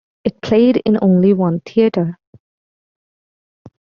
It 0.23 0.41
played 0.41 0.77
in 0.83 0.97
only 0.99 1.31
one 1.31 1.59
theater. 1.59 2.17